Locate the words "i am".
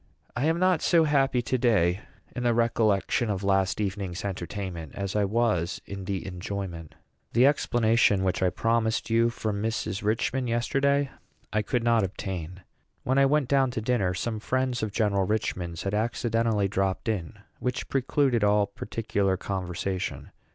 0.35-0.57